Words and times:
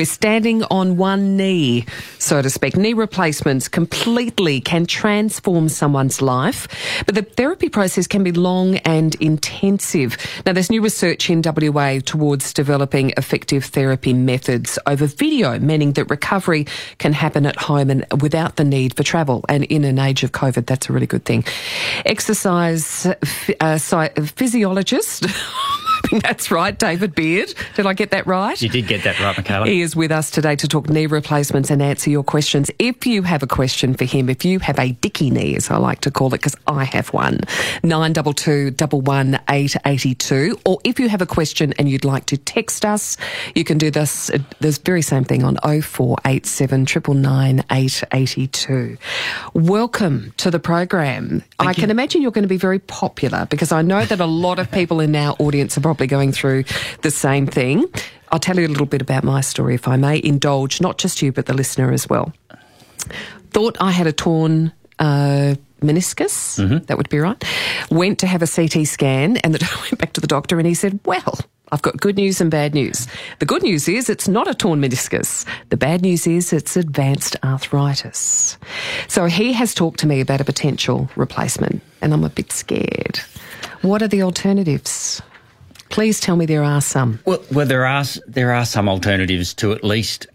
We're 0.00 0.06
standing 0.06 0.62
on 0.70 0.96
one 0.96 1.36
knee, 1.36 1.84
so 2.18 2.40
to 2.40 2.48
speak. 2.48 2.74
Knee 2.74 2.94
replacements 2.94 3.68
completely 3.68 4.58
can 4.62 4.86
transform 4.86 5.68
someone's 5.68 6.22
life, 6.22 6.66
but 7.04 7.14
the 7.14 7.20
therapy 7.20 7.68
process 7.68 8.06
can 8.06 8.24
be 8.24 8.32
long 8.32 8.76
and 8.78 9.14
intensive. 9.16 10.16
Now, 10.46 10.54
there's 10.54 10.70
new 10.70 10.80
research 10.80 11.28
in 11.28 11.42
WA 11.44 11.98
towards 12.02 12.54
developing 12.54 13.12
effective 13.18 13.66
therapy 13.66 14.14
methods 14.14 14.78
over 14.86 15.04
video, 15.04 15.58
meaning 15.58 15.92
that 15.92 16.06
recovery 16.06 16.66
can 16.96 17.12
happen 17.12 17.44
at 17.44 17.56
home 17.56 17.90
and 17.90 18.06
without 18.22 18.56
the 18.56 18.64
need 18.64 18.96
for 18.96 19.02
travel. 19.02 19.44
And 19.50 19.64
in 19.64 19.84
an 19.84 19.98
age 19.98 20.22
of 20.24 20.32
COVID, 20.32 20.64
that's 20.64 20.88
a 20.88 20.94
really 20.94 21.06
good 21.06 21.26
thing. 21.26 21.44
Exercise 22.06 23.04
uh, 23.60 23.78
physiologist. 24.24 25.26
hoping 26.10 26.20
that's 26.20 26.50
right, 26.50 26.78
David 26.78 27.14
Beard. 27.14 27.54
Did 27.74 27.86
I 27.86 27.94
get 27.94 28.10
that 28.10 28.26
right? 28.26 28.60
You 28.60 28.68
did 28.68 28.86
get 28.86 29.04
that 29.04 29.18
right, 29.20 29.36
Michaela. 29.36 29.66
He 29.66 29.80
is 29.80 29.94
with 29.94 30.10
us 30.10 30.30
today 30.30 30.56
to 30.56 30.68
talk 30.68 30.88
knee 30.88 31.06
replacements 31.06 31.70
and 31.70 31.82
answer 31.82 32.10
your 32.10 32.24
questions. 32.24 32.70
If 32.78 33.06
you 33.06 33.22
have 33.22 33.42
a 33.42 33.46
question 33.46 33.94
for 33.94 34.04
him, 34.04 34.28
if 34.28 34.44
you 34.44 34.58
have 34.60 34.78
a 34.78 34.92
dicky 34.92 35.30
knee, 35.30 35.56
as 35.56 35.70
I 35.70 35.76
like 35.76 36.00
to 36.02 36.10
call 36.10 36.28
it, 36.28 36.38
because 36.38 36.56
I 36.66 36.84
have 36.84 37.12
one, 37.12 37.40
nine 37.82 38.12
double 38.12 38.32
two 38.32 38.70
double 38.70 39.00
one 39.00 39.40
eight 39.48 39.76
eighty 39.84 40.14
two. 40.14 40.58
Or 40.64 40.80
if 40.84 40.98
you 40.98 41.08
have 41.08 41.22
a 41.22 41.26
question 41.26 41.72
and 41.78 41.88
you'd 41.88 42.04
like 42.04 42.26
to 42.26 42.36
text 42.36 42.84
us, 42.84 43.16
you 43.54 43.64
can 43.64 43.78
do 43.78 43.90
this. 43.90 44.30
This 44.60 44.78
very 44.78 45.02
same 45.02 45.24
thing 45.24 45.44
on 45.44 45.58
oh 45.62 45.80
four 45.80 46.16
eight 46.26 46.46
seven 46.46 46.84
triple 46.84 47.14
nine 47.14 47.64
eight 47.70 48.02
eighty 48.12 48.46
two. 48.46 48.96
Welcome 49.54 50.32
to 50.38 50.50
the 50.50 50.58
program. 50.58 51.40
Thank 51.40 51.52
I 51.58 51.68
you. 51.70 51.74
can 51.74 51.90
imagine 51.90 52.22
you're 52.22 52.30
going 52.30 52.42
to 52.42 52.48
be 52.48 52.56
very 52.56 52.78
popular 52.78 53.46
because 53.46 53.72
I 53.72 53.82
know 53.82 54.04
that 54.04 54.20
a 54.20 54.26
lot 54.26 54.58
of 54.58 54.70
people 54.70 55.00
in 55.00 55.14
our 55.14 55.34
audience 55.38 55.76
are 55.76 55.80
probably 56.00 56.06
going 56.06 56.32
through 56.32 56.64
the 57.02 57.10
same 57.10 57.46
thing. 57.46 57.84
I'll 58.32 58.38
tell 58.38 58.58
you 58.58 58.66
a 58.66 58.68
little 58.68 58.86
bit 58.86 59.02
about 59.02 59.22
my 59.22 59.42
story, 59.42 59.74
if 59.74 59.86
I 59.86 59.96
may. 59.96 60.18
Indulge 60.24 60.80
not 60.80 60.96
just 60.96 61.20
you, 61.20 61.30
but 61.30 61.44
the 61.44 61.52
listener 61.52 61.92
as 61.92 62.08
well. 62.08 62.32
Thought 63.50 63.76
I 63.80 63.90
had 63.90 64.06
a 64.06 64.12
torn 64.12 64.72
uh, 64.98 65.56
meniscus. 65.82 66.58
Mm-hmm. 66.58 66.86
That 66.86 66.96
would 66.96 67.10
be 67.10 67.18
right. 67.18 67.44
Went 67.90 68.18
to 68.20 68.26
have 68.26 68.40
a 68.40 68.46
CT 68.46 68.86
scan, 68.86 69.36
and 69.38 69.54
the, 69.54 69.78
went 69.82 69.98
back 69.98 70.14
to 70.14 70.22
the 70.22 70.26
doctor, 70.26 70.58
and 70.58 70.66
he 70.66 70.74
said, 70.74 71.00
"Well." 71.04 71.38
I've 71.72 71.82
got 71.82 72.00
good 72.00 72.16
news 72.16 72.40
and 72.40 72.50
bad 72.50 72.74
news. 72.74 73.06
The 73.38 73.46
good 73.46 73.62
news 73.62 73.86
is 73.86 74.10
it's 74.10 74.26
not 74.26 74.50
a 74.50 74.54
torn 74.54 74.80
meniscus. 74.80 75.46
The 75.68 75.76
bad 75.76 76.02
news 76.02 76.26
is 76.26 76.52
it's 76.52 76.76
advanced 76.76 77.36
arthritis. 77.44 78.58
So 79.06 79.26
he 79.26 79.52
has 79.52 79.72
talked 79.72 80.00
to 80.00 80.08
me 80.08 80.20
about 80.20 80.40
a 80.40 80.44
potential 80.44 81.08
replacement, 81.14 81.80
and 82.02 82.12
I'm 82.12 82.24
a 82.24 82.28
bit 82.28 82.50
scared. 82.50 83.20
What 83.82 84.02
are 84.02 84.08
the 84.08 84.22
alternatives? 84.22 85.22
Please 85.90 86.20
tell 86.20 86.36
me 86.36 86.46
there 86.46 86.64
are 86.64 86.80
some. 86.80 87.18
Well, 87.24 87.42
well, 87.52 87.66
there 87.66 87.84
are 87.84 88.04
there 88.26 88.52
are 88.52 88.64
some 88.64 88.88
alternatives 88.88 89.52
to 89.54 89.72
at 89.72 89.84
least 89.84 90.26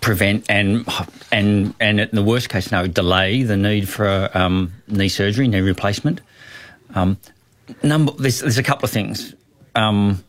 prevent 0.00 0.44
and 0.50 0.86
and 1.30 1.72
and 1.80 2.00
in 2.00 2.08
the 2.12 2.22
worst 2.22 2.48
case 2.48 2.66
scenario 2.66 2.88
delay 2.88 3.44
the 3.44 3.56
need 3.56 3.88
for 3.88 4.28
um, 4.34 4.72
knee 4.88 5.08
surgery, 5.08 5.48
knee 5.48 5.60
replacement. 5.60 6.20
Um, 6.94 7.16
number 7.82 8.12
there's, 8.12 8.40
there's 8.40 8.58
a 8.58 8.62
couple 8.62 8.84
of 8.84 8.90
things. 8.90 9.34
Um, 9.74 10.22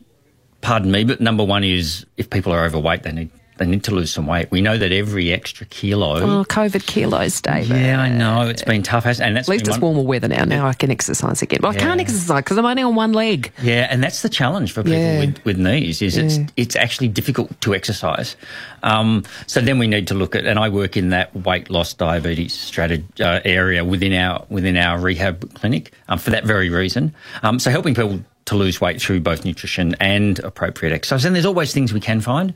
pardon 0.60 0.90
me, 0.90 1.04
but 1.04 1.20
number 1.20 1.44
one 1.44 1.64
is 1.64 2.06
if 2.16 2.30
people 2.30 2.52
are 2.52 2.64
overweight, 2.64 3.02
they 3.02 3.12
need 3.12 3.30
they 3.56 3.66
need 3.66 3.84
to 3.84 3.94
lose 3.94 4.10
some 4.12 4.26
weight. 4.26 4.50
We 4.50 4.60
know 4.60 4.76
that 4.78 4.90
every 4.92 5.32
extra 5.32 5.66
kilo. 5.66 6.16
Oh, 6.20 6.44
COVID 6.44 6.86
kilos, 6.86 7.40
David. 7.40 7.76
Yeah, 7.76 8.00
I 8.00 8.08
know 8.08 8.48
it's 8.48 8.64
been 8.64 8.82
tough, 8.82 9.06
and 9.06 9.36
that's 9.36 9.48
At 9.48 9.52
least 9.52 9.68
it's 9.68 9.78
one- 9.78 9.94
warmer 9.94 10.02
weather 10.08 10.28
now. 10.28 10.44
Now 10.44 10.66
I 10.66 10.72
can 10.72 10.90
exercise 10.90 11.42
again. 11.42 11.60
Well, 11.62 11.72
I 11.72 11.76
can't 11.76 12.00
exercise 12.00 12.42
because 12.42 12.58
I'm 12.58 12.66
only 12.66 12.82
on 12.82 12.94
one 12.94 13.12
leg. 13.12 13.52
Yeah, 13.62 13.86
and 13.90 14.02
that's 14.02 14.22
the 14.22 14.28
challenge 14.28 14.72
for 14.72 14.82
people 14.82 14.98
Yeah. 14.98 15.20
with, 15.20 15.44
with 15.44 15.58
knees 15.58 16.02
is 16.02 16.16
it's 16.16 16.38
it's 16.56 16.76
actually 16.76 17.08
difficult 17.08 17.60
to 17.62 17.74
exercise. 17.74 18.36
Um, 18.82 19.24
so 19.46 19.60
then 19.60 19.78
we 19.78 19.86
need 19.86 20.06
to 20.08 20.14
look 20.14 20.34
at, 20.34 20.44
and 20.46 20.58
I 20.58 20.68
work 20.68 20.96
in 20.96 21.10
that 21.10 21.34
weight 21.34 21.70
loss 21.70 21.94
diabetes 21.94 22.52
strategy 22.52 23.04
uh, 23.20 23.40
area 23.44 23.84
within 23.84 24.12
our 24.14 24.44
within 24.48 24.76
our 24.76 24.98
rehab 24.98 25.54
clinic 25.54 25.92
um, 26.08 26.18
for 26.18 26.30
that 26.30 26.44
very 26.44 26.68
reason. 26.70 27.14
Um, 27.42 27.58
so 27.58 27.70
helping 27.70 27.94
people 27.94 28.20
to 28.46 28.56
lose 28.56 28.80
weight 28.80 29.00
through 29.00 29.20
both 29.20 29.44
nutrition 29.44 29.94
and 30.00 30.38
appropriate 30.40 30.92
exercise, 30.92 31.24
and 31.24 31.34
there's 31.34 31.46
always 31.46 31.72
things 31.72 31.92
we 31.92 32.00
can 32.00 32.20
find. 32.20 32.54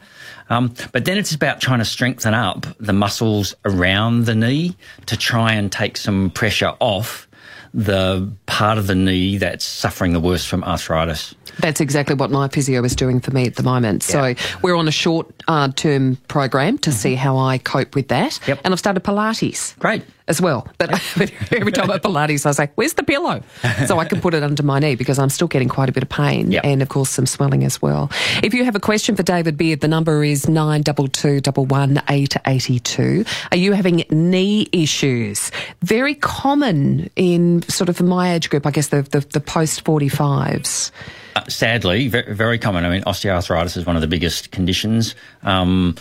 Um, 0.50 0.75
but 0.93 1.04
then 1.04 1.19
it's 1.19 1.34
about 1.34 1.60
trying 1.60 1.78
to 1.78 1.84
strengthen 1.84 2.34
up 2.34 2.66
the 2.78 2.93
muscles 2.93 3.54
around 3.65 4.25
the 4.27 4.34
knee 4.34 4.77
to 5.06 5.16
try 5.16 5.53
and 5.53 5.71
take 5.71 5.97
some 5.97 6.31
pressure 6.31 6.75
off 6.81 7.28
the 7.74 8.30
part 8.46 8.78
of 8.78 8.86
the 8.86 8.94
knee 8.94 9.38
that's 9.38 9.64
suffering 9.64 10.12
the 10.12 10.20
worst 10.20 10.48
from 10.48 10.62
arthritis. 10.64 11.34
That's 11.60 11.80
exactly 11.80 12.14
what 12.14 12.30
my 12.30 12.48
physio 12.48 12.84
is 12.84 12.94
doing 12.94 13.20
for 13.20 13.30
me 13.32 13.46
at 13.46 13.56
the 13.56 13.62
moment. 13.62 14.02
So 14.02 14.34
we're 14.62 14.76
on 14.76 14.86
a 14.86 14.90
short 14.92 15.32
uh, 15.48 15.68
term 15.72 16.16
program 16.28 16.78
to 16.78 16.92
see 16.92 17.14
how 17.14 17.36
I 17.36 17.58
cope 17.58 17.94
with 17.94 18.08
that. 18.08 18.32
Mm-hmm. 18.32 18.50
Yep. 18.50 18.60
And 18.64 18.72
I've 18.74 18.78
started 18.78 19.02
Pilates. 19.02 19.78
Great. 19.78 20.04
As 20.28 20.40
well. 20.42 20.68
But 20.76 20.90
every 21.52 21.72
time 21.72 21.90
I 21.90 21.98
Pilates, 21.98 22.44
I 22.46 22.52
say, 22.52 22.68
Where's 22.74 22.92
the 22.94 23.02
pillow? 23.02 23.42
So 23.86 23.98
I 23.98 24.04
can 24.04 24.20
put 24.20 24.34
it 24.34 24.42
under 24.42 24.62
my 24.62 24.78
knee 24.78 24.94
because 24.94 25.18
I'm 25.18 25.30
still 25.30 25.48
getting 25.48 25.68
quite 25.70 25.88
a 25.88 25.92
bit 25.92 26.02
of 26.02 26.08
pain 26.10 26.50
Yep. 26.52 26.64
and, 26.64 26.82
of 26.82 26.88
course, 26.90 27.08
some 27.10 27.24
swelling 27.26 27.64
as 27.64 27.80
well. 27.80 28.10
If 28.42 28.52
you 28.52 28.62
have 28.64 28.76
a 28.76 28.80
question 28.80 29.16
for 29.16 29.22
David 29.22 29.56
Beard, 29.56 29.80
the 29.80 29.88
number 29.88 30.22
is 30.22 30.44
92211882. 30.46 33.26
Are 33.52 33.56
you 33.56 33.72
having 33.72 34.04
knee 34.10 34.68
issues? 34.72 35.50
Very 35.82 36.14
common 36.14 37.08
in 37.16 37.57
sort 37.62 37.88
of 37.88 38.00
my 38.02 38.34
age 38.34 38.50
group, 38.50 38.66
I 38.66 38.70
guess 38.70 38.88
the, 38.88 39.02
the, 39.02 39.20
the 39.20 39.41
post 39.41 39.84
45s. 39.84 40.91
Uh, 41.36 41.44
sadly, 41.48 42.08
very, 42.08 42.34
very 42.34 42.58
common. 42.58 42.84
I 42.84 42.91
mean, 42.91 43.02
osteoarthritis 43.02 43.76
is 43.76 43.86
one 43.86 43.96
of 43.96 44.02
the 44.02 44.08
biggest 44.08 44.50
conditions, 44.50 45.14
um, 45.42 45.94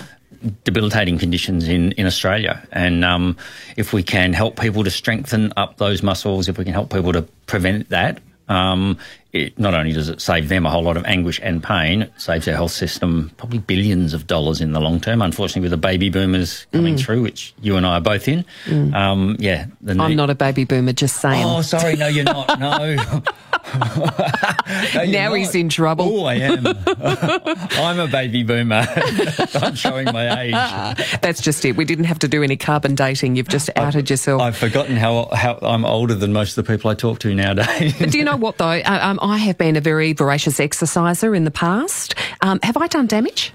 debilitating 0.64 1.18
conditions 1.18 1.68
in, 1.68 1.92
in 1.94 2.06
Australia. 2.06 2.66
And 2.72 3.04
um, 3.06 3.38
if 3.76 3.94
we 3.94 4.04
can 4.04 4.34
help 4.34 4.60
people 4.60 4.84
to 4.84 4.92
strengthen 4.92 5.54
up 5.58 5.78
those 5.78 6.04
muscles, 6.04 6.48
if 6.48 6.58
we 6.58 6.64
can 6.64 6.74
help 6.74 6.92
people 6.92 7.14
to 7.14 7.22
prevent 7.46 7.90
that, 7.90 8.20
um, 8.50 8.98
it, 9.34 9.58
not 9.60 9.74
only 9.74 9.92
does 9.92 10.10
it 10.10 10.22
save 10.22 10.50
them 10.50 10.66
a 10.66 10.70
whole 10.70 10.84
lot 10.84 10.98
of 10.98 11.06
anguish 11.06 11.40
and 11.44 11.62
pain, 11.64 12.04
it 12.04 12.14
saves 12.18 12.48
our 12.48 12.56
health 12.56 12.72
system 12.72 13.32
probably 13.38 13.60
billions 13.60 14.14
of 14.14 14.26
dollars 14.26 14.62
in 14.62 14.72
the 14.72 14.80
long 14.80 15.00
term. 15.00 15.22
Unfortunately, 15.22 15.62
with 15.62 15.72
the 15.72 15.78
baby 15.78 16.10
boomers 16.10 16.66
coming 16.72 16.98
through, 16.98 17.22
which 17.22 17.54
you 17.62 17.76
and 17.76 17.86
I 17.86 17.96
are 17.98 18.02
both 18.02 18.28
in, 18.28 18.46
um, 18.94 19.36
yeah, 19.40 19.68
the 19.82 19.92
I'm 19.92 20.10
need- 20.10 20.16
not 20.16 20.30
a 20.30 20.36
baby 20.36 20.64
boomer, 20.64 20.94
just 20.94 21.18
saying. 21.18 21.46
Oh, 21.46 21.62
sorry, 21.62 21.96
no, 21.96 22.08
you're 22.08 22.24
not. 22.24 22.60
No. 22.60 23.22
No, 23.74 25.04
Now 25.06 25.34
he's 25.34 25.56
in 25.56 25.70
trouble. 25.70 26.06
Oh, 26.22 26.26
I 26.26 26.36
am. 26.36 26.66
I'm 27.78 28.00
a 28.00 28.08
baby 28.08 28.44
boomer. 28.44 28.86
I'm 29.56 29.76
showing 29.76 30.06
my 30.06 30.42
age. 30.42 30.54
That's 31.22 31.42
just 31.42 31.64
it. 31.66 31.76
We 31.76 31.86
didn't 31.86 32.06
have 32.06 32.20
to 32.20 32.28
do 32.28 32.44
any 32.44 32.58
carbon 32.58 32.96
dating. 32.96 33.36
You've 33.36 33.50
just 33.50 33.70
outed 33.76 34.10
yourself. 34.10 34.42
I've 34.42 34.58
forgotten 34.58 34.96
how 34.96 35.30
how 35.34 35.60
I'm 35.62 35.86
older 35.86 36.16
than 36.16 36.34
most 36.34 36.58
of 36.58 36.66
the 36.66 36.74
people 36.74 36.90
I 36.92 36.94
talk 36.96 37.20
to 37.20 37.34
nowadays. 37.34 37.96
But 37.98 38.12
do 38.12 38.18
you 38.18 38.24
know 38.24 38.36
what 38.46 38.58
though? 38.58 38.68
Uh, 38.68 39.00
um, 39.02 39.20
I 39.22 39.38
have 39.38 39.58
been 39.58 39.76
a 39.76 39.82
very 39.82 40.14
voracious 40.14 40.60
exerciser 40.60 41.36
in 41.36 41.44
the 41.44 41.52
past. 41.52 42.16
Um, 42.42 42.60
have 42.64 42.78
I 42.78 42.88
done 42.88 43.08
damage? 43.08 43.54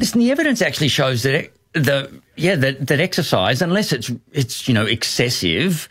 Listen, 0.00 0.20
the 0.20 0.30
evidence 0.30 0.62
actually 0.62 0.88
shows 0.88 1.22
that 1.24 1.34
it, 1.34 1.56
the 1.72 2.20
yeah 2.38 2.56
that, 2.56 2.86
that 2.86 3.00
exercise, 3.00 3.60
unless 3.62 3.92
it's 3.92 4.10
it's 4.32 4.68
you 4.68 4.74
know 4.74 4.86
excessive, 4.86 5.88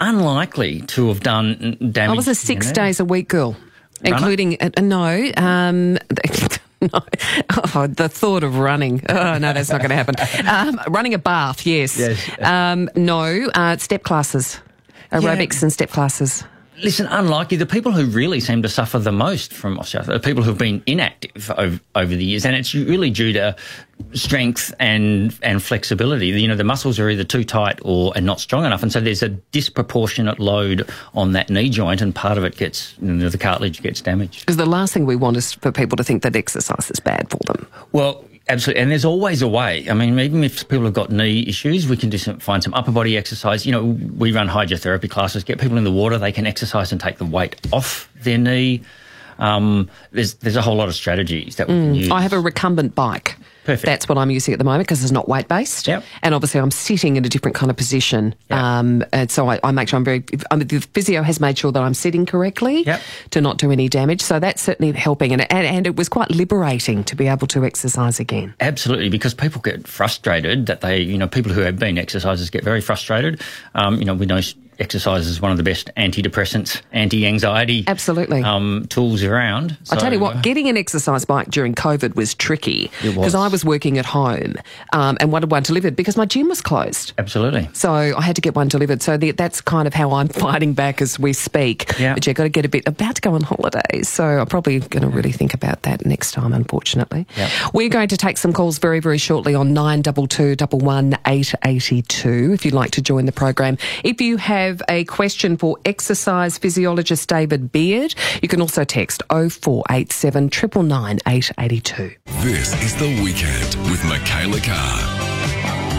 unlikely 0.00 0.80
to 0.82 1.08
have 1.08 1.20
done 1.20 1.76
damage. 1.92 2.12
I 2.12 2.16
was 2.16 2.28
a 2.28 2.34
six 2.34 2.66
your 2.66 2.72
knee. 2.72 2.74
days 2.74 3.00
a 3.00 3.04
week 3.04 3.28
girl, 3.28 3.56
including 4.02 4.60
uh, 4.60 4.70
no. 4.80 5.30
Um, 5.36 5.98
No. 6.80 7.00
Oh, 7.74 7.86
the 7.86 8.08
thought 8.08 8.42
of 8.42 8.56
running. 8.58 9.02
Oh, 9.08 9.36
no, 9.36 9.52
that's 9.52 9.68
not 9.68 9.82
going 9.82 9.90
to 9.90 9.96
happen. 9.96 10.14
Um, 10.48 10.80
running 10.90 11.12
a 11.12 11.18
bath, 11.18 11.66
yes. 11.66 11.98
Yes. 11.98 12.30
Um, 12.40 12.88
no, 12.94 13.50
uh, 13.54 13.76
step 13.76 14.02
classes, 14.02 14.58
aerobics 15.12 15.62
and 15.62 15.70
step 15.70 15.90
classes. 15.90 16.42
Listen, 16.82 17.06
unlikely. 17.06 17.56
The 17.56 17.66
people 17.66 17.92
who 17.92 18.06
really 18.06 18.40
seem 18.40 18.62
to 18.62 18.68
suffer 18.68 18.98
the 18.98 19.12
most 19.12 19.52
from 19.52 19.76
osteoarthritis 19.78 20.08
are 20.08 20.18
people 20.18 20.42
who've 20.42 20.56
been 20.56 20.82
inactive 20.86 21.50
over, 21.56 21.78
over 21.94 22.14
the 22.14 22.24
years, 22.24 22.46
and 22.46 22.56
it's 22.56 22.74
really 22.74 23.10
due 23.10 23.32
to 23.34 23.54
strength 24.12 24.72
and 24.80 25.38
and 25.42 25.62
flexibility. 25.62 26.28
You 26.28 26.48
know, 26.48 26.56
the 26.56 26.64
muscles 26.64 26.98
are 26.98 27.10
either 27.10 27.24
too 27.24 27.44
tight 27.44 27.78
or 27.82 28.12
and 28.16 28.24
not 28.24 28.40
strong 28.40 28.64
enough, 28.64 28.82
and 28.82 28.90
so 28.90 29.00
there's 29.00 29.22
a 29.22 29.28
disproportionate 29.28 30.38
load 30.38 30.88
on 31.14 31.32
that 31.32 31.50
knee 31.50 31.68
joint, 31.68 32.00
and 32.00 32.14
part 32.14 32.38
of 32.38 32.44
it 32.44 32.56
gets 32.56 32.94
you 33.00 33.12
know, 33.12 33.28
the 33.28 33.38
cartilage 33.38 33.82
gets 33.82 34.00
damaged. 34.00 34.40
Because 34.40 34.56
the 34.56 34.66
last 34.66 34.94
thing 34.94 35.04
we 35.04 35.16
want 35.16 35.36
is 35.36 35.52
for 35.52 35.72
people 35.72 35.96
to 35.96 36.04
think 36.04 36.22
that 36.22 36.34
exercise 36.34 36.90
is 36.90 37.00
bad 37.00 37.28
for 37.30 37.40
them. 37.46 37.66
Well, 37.92 38.24
absolutely. 38.48 38.82
And 38.82 38.90
there's 38.90 39.04
always 39.04 39.42
a 39.42 39.48
way. 39.48 39.88
I 39.88 39.94
mean, 39.94 40.18
even 40.18 40.44
if 40.44 40.68
people 40.68 40.84
have 40.84 40.94
got 40.94 41.10
knee 41.10 41.44
issues, 41.46 41.88
we 41.88 41.96
can 41.96 42.10
just 42.10 42.30
find 42.40 42.62
some 42.62 42.74
upper 42.74 42.92
body 42.92 43.16
exercise. 43.16 43.66
You 43.66 43.72
know, 43.72 43.84
we 43.84 44.32
run 44.32 44.48
hydrotherapy 44.48 45.10
classes, 45.10 45.44
get 45.44 45.60
people 45.60 45.78
in 45.78 45.84
the 45.84 45.92
water, 45.92 46.18
they 46.18 46.32
can 46.32 46.46
exercise 46.46 46.92
and 46.92 47.00
take 47.00 47.18
the 47.18 47.24
weight 47.24 47.56
off 47.72 48.10
their 48.16 48.38
knee. 48.38 48.82
Um, 49.38 49.88
there's 50.12 50.34
there's 50.34 50.56
a 50.56 50.62
whole 50.62 50.76
lot 50.76 50.88
of 50.88 50.94
strategies 50.94 51.56
that 51.56 51.68
we 51.68 51.74
can 51.74 51.94
use. 51.94 52.10
I 52.10 52.20
have 52.20 52.34
a 52.34 52.40
recumbent 52.40 52.94
bike. 52.94 53.36
Perfect. 53.64 53.86
That's 53.86 54.08
what 54.08 54.18
I'm 54.18 54.30
using 54.30 54.52
at 54.52 54.58
the 54.58 54.64
moment 54.64 54.86
because 54.86 55.02
it's 55.02 55.12
not 55.12 55.28
weight 55.28 55.48
based. 55.48 55.86
Yep. 55.86 56.02
And 56.22 56.34
obviously, 56.34 56.60
I'm 56.60 56.70
sitting 56.70 57.16
in 57.16 57.24
a 57.24 57.28
different 57.28 57.54
kind 57.54 57.70
of 57.70 57.76
position. 57.76 58.34
Um, 58.50 59.04
and 59.12 59.30
so 59.30 59.48
I, 59.50 59.60
I 59.62 59.70
make 59.70 59.88
sure 59.88 59.96
I'm 59.96 60.04
very. 60.04 60.24
I 60.50 60.56
mean, 60.56 60.66
the 60.68 60.80
physio 60.80 61.22
has 61.22 61.40
made 61.40 61.58
sure 61.58 61.70
that 61.72 61.82
I'm 61.82 61.94
sitting 61.94 62.26
correctly 62.26 62.84
Yep. 62.84 63.00
to 63.30 63.40
not 63.40 63.58
do 63.58 63.70
any 63.70 63.88
damage. 63.88 64.22
So 64.22 64.38
that's 64.38 64.62
certainly 64.62 64.92
helping. 64.92 65.32
And, 65.32 65.50
and 65.52 65.66
and 65.66 65.86
it 65.86 65.96
was 65.96 66.08
quite 66.08 66.30
liberating 66.30 67.04
to 67.04 67.16
be 67.16 67.26
able 67.28 67.46
to 67.48 67.64
exercise 67.64 68.18
again. 68.18 68.54
Absolutely, 68.60 69.08
because 69.08 69.34
people 69.34 69.60
get 69.60 69.86
frustrated 69.86 70.66
that 70.66 70.80
they, 70.80 71.00
you 71.00 71.18
know, 71.18 71.28
people 71.28 71.52
who 71.52 71.60
have 71.60 71.78
been 71.78 71.96
exercisers 71.96 72.50
get 72.50 72.64
very 72.64 72.80
frustrated. 72.80 73.40
Um, 73.74 73.98
you 73.98 74.04
know, 74.04 74.14
we 74.14 74.26
know 74.26 74.40
exercise 74.80 75.26
is 75.26 75.40
one 75.40 75.50
of 75.50 75.56
the 75.56 75.62
best 75.62 75.90
antidepressants, 75.96 76.80
anti-anxiety, 76.92 77.84
Absolutely. 77.86 78.42
um, 78.42 78.86
tools 78.88 79.22
around. 79.22 79.76
I 79.90 79.96
tell 79.96 80.12
you 80.12 80.18
what, 80.20 80.36
uh, 80.36 80.40
getting 80.40 80.68
an 80.68 80.76
exercise 80.76 81.24
bike 81.24 81.50
during 81.50 81.74
COVID 81.74 82.16
was 82.16 82.34
tricky 82.34 82.90
because 83.02 83.34
I 83.34 83.48
was 83.48 83.64
working 83.64 83.98
at 83.98 84.06
home 84.06 84.54
um, 84.92 85.16
and 85.20 85.32
wanted 85.32 85.50
one 85.50 85.62
delivered 85.62 85.96
because 85.96 86.16
my 86.16 86.24
gym 86.24 86.48
was 86.48 86.60
closed. 86.60 87.12
absolutely. 87.18 87.68
So 87.72 87.92
I 87.92 88.22
had 88.22 88.36
to 88.36 88.42
get 88.42 88.54
one 88.54 88.68
delivered. 88.68 89.02
So 89.02 89.16
the, 89.16 89.32
that's 89.32 89.60
kind 89.60 89.86
of 89.86 89.94
how 89.94 90.12
I'm 90.12 90.28
fighting 90.44 90.72
back 90.72 91.02
as 91.02 91.18
we 91.18 91.32
speak. 91.32 91.98
Yeah. 91.98 92.14
But 92.14 92.26
you've 92.26 92.36
got 92.36 92.44
to 92.44 92.48
get 92.48 92.64
a 92.64 92.68
bit 92.68 92.86
about 92.86 93.16
to 93.16 93.20
go 93.20 93.34
on 93.34 93.42
holidays. 93.42 94.08
So 94.08 94.24
I'm 94.24 94.46
probably 94.46 94.78
going 94.80 95.02
to 95.02 95.08
really 95.08 95.32
think 95.32 95.54
about 95.54 95.82
that 95.82 96.04
next 96.06 96.32
time, 96.32 96.52
unfortunately. 96.52 97.26
We're 97.74 97.88
going 97.88 98.08
to 98.08 98.16
take 98.16 98.38
some 98.38 98.52
calls 98.52 98.78
very, 98.78 99.00
very 99.00 99.18
shortly 99.18 99.54
on 99.54 99.72
922 99.72 100.56
882 101.26 102.52
if 102.52 102.64
you'd 102.64 102.74
like 102.74 102.90
to 102.92 103.02
join 103.02 103.26
the 103.26 103.32
program. 103.32 103.78
If 104.04 104.20
you 104.20 104.36
have 104.36 104.69
a 104.88 105.04
question 105.04 105.56
for 105.56 105.78
exercise 105.84 106.58
physiologist 106.58 107.28
David 107.28 107.72
Beard, 107.72 108.14
you 108.42 108.48
can 108.48 108.60
also 108.60 108.84
text 108.84 109.22
0487 109.30 110.50
999 110.86 111.18
882. 111.26 112.14
This 112.42 112.82
is 112.82 112.96
The 112.96 113.22
Weekend 113.22 113.90
with 113.90 114.04
Michaela 114.04 114.60
Carr. 114.60 115.30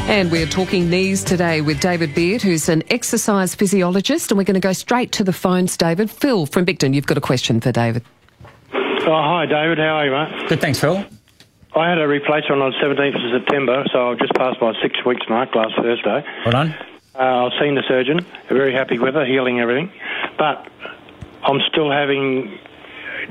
And 0.09 0.31
we're 0.31 0.47
talking 0.47 0.89
knees 0.89 1.23
today 1.23 1.61
with 1.61 1.79
David 1.79 2.13
Beard, 2.13 2.41
who's 2.41 2.67
an 2.69 2.83
exercise 2.89 3.55
physiologist. 3.55 4.31
And 4.31 4.37
we're 4.37 4.43
going 4.43 4.55
to 4.55 4.59
go 4.59 4.73
straight 4.73 5.11
to 5.13 5.23
the 5.23 5.33
phones, 5.33 5.77
David. 5.77 6.09
Phil 6.09 6.45
from 6.45 6.65
Bicton, 6.65 6.93
you've 6.93 7.05
got 7.05 7.17
a 7.17 7.21
question 7.21 7.61
for 7.61 7.71
David. 7.71 8.03
Oh, 8.73 9.21
hi, 9.23 9.45
David. 9.45 9.77
How 9.77 9.97
are 9.97 10.05
you, 10.05 10.11
mate? 10.11 10.49
Good, 10.49 10.61
thanks, 10.61 10.79
Phil. 10.79 11.05
I 11.75 11.87
had 11.87 11.99
a 11.99 12.07
replacement 12.07 12.61
on 12.61 12.71
the 12.71 12.77
17th 12.85 13.15
of 13.15 13.41
September, 13.41 13.85
so 13.93 14.11
I've 14.11 14.19
just 14.19 14.33
passed 14.33 14.59
my 14.59 14.73
six 14.81 15.05
weeks 15.05 15.21
mark 15.29 15.55
last 15.55 15.75
Thursday. 15.77 16.25
Well 16.43 16.51
done. 16.51 16.75
Uh, 17.13 17.45
I've 17.47 17.59
seen 17.59 17.75
the 17.75 17.83
surgeon, 17.87 18.25
very 18.49 18.73
happy 18.73 18.97
with 18.97 19.15
her, 19.15 19.25
healing 19.25 19.59
everything, 19.59 19.91
but 20.37 20.67
I'm 21.43 21.59
still 21.69 21.91
having 21.91 22.57